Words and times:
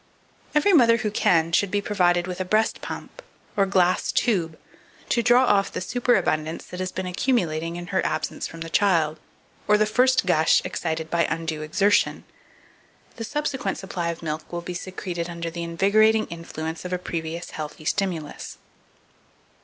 2479. 0.53 0.57
Every 0.57 0.73
mother 0.75 1.03
who 1.03 1.11
can, 1.11 1.51
should 1.51 1.69
be 1.69 1.79
provided 1.79 2.25
with 2.25 2.41
a 2.41 2.43
breast 2.43 2.81
pump, 2.81 3.21
or 3.55 3.67
glass 3.67 4.11
tube, 4.11 4.57
to 5.09 5.21
draw 5.21 5.43
off 5.45 5.71
the 5.71 5.79
superabundance 5.79 6.65
that 6.65 6.79
has 6.79 6.91
been 6.91 7.05
accumulating 7.05 7.75
in 7.75 7.85
her 7.93 8.03
absence 8.03 8.47
from 8.47 8.61
the 8.61 8.69
child, 8.71 9.19
or 9.67 9.77
the 9.77 9.85
first 9.85 10.25
gush 10.25 10.59
excited 10.65 11.11
by 11.11 11.25
undue 11.25 11.61
exertion: 11.61 12.23
the 13.17 13.23
subsequent 13.23 13.77
supply 13.77 14.09
of 14.09 14.23
milk 14.23 14.51
will 14.51 14.61
be 14.61 14.73
secreted 14.73 15.29
under 15.29 15.51
the 15.51 15.61
invigorating 15.61 16.25
influence 16.31 16.83
of 16.83 16.91
a 16.91 16.97
previous 16.97 17.51
healthy 17.51 17.85
stimulus. 17.85 18.57